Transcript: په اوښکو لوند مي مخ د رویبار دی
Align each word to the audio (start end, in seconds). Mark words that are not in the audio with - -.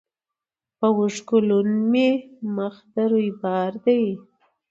په 0.77 0.87
اوښکو 0.97 1.37
لوند 1.49 1.75
مي 1.91 2.09
مخ 2.55 2.75
د 2.93 2.95
رویبار 3.11 3.71
دی 3.85 4.03